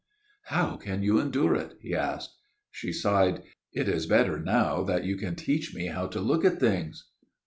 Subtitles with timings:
[0.45, 2.35] "How can you endure it?" he asked.
[2.71, 3.43] She sighed.
[3.71, 7.07] "It is better now that you can teach me how to look at things."